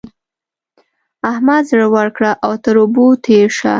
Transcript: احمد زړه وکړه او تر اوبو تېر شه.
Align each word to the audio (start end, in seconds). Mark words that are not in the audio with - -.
احمد 1.31 1.63
زړه 1.71 1.87
وکړه 1.95 2.31
او 2.45 2.51
تر 2.63 2.75
اوبو 2.81 3.05
تېر 3.25 3.47
شه. 3.57 3.69